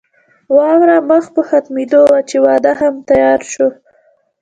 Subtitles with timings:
[0.55, 3.67] واوره مخ په ختمېدو وه چې واده هم تيار شو.